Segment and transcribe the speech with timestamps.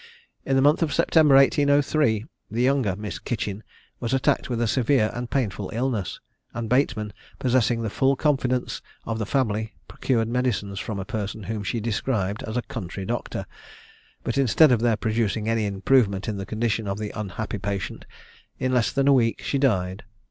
[0.47, 3.61] In the month of September, 1803, the younger Miss Kitchen
[3.99, 6.19] was attacked with a severe and painful illness,
[6.55, 11.61] and Bateman possessing the full confidence of the family procured medicines from a person whom
[11.63, 13.45] she described as a country doctor,
[14.23, 18.05] but instead of their producing any improvement in the condition of the unhappy patient,
[18.57, 20.03] in less than a week she died.